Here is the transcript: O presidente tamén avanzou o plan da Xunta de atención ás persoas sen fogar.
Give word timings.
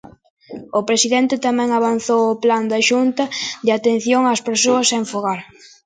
O 0.79 0.81
presidente 0.89 1.35
tamén 1.45 1.69
avanzou 1.71 2.21
o 2.33 2.39
plan 2.43 2.63
da 2.71 2.79
Xunta 2.89 3.23
de 3.65 3.71
atención 3.77 4.21
ás 4.33 4.41
persoas 4.49 4.89
sen 4.91 5.03
fogar. 5.11 5.39